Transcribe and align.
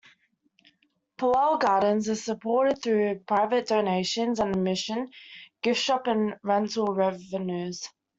Powell 1.17 1.59
Gardens 1.59 2.09
is 2.09 2.25
supported 2.25 2.81
through 2.81 3.19
private 3.27 3.67
donations 3.67 4.39
and 4.39 4.55
admission, 4.55 5.11
gift 5.61 5.79
shop 5.79 6.07
and 6.07 6.33
rental 6.41 6.87
revenues. 6.87 7.87